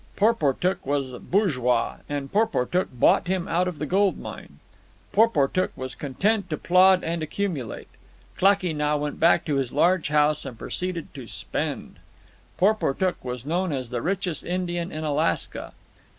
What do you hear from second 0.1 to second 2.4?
Porportuk was bourgeois, and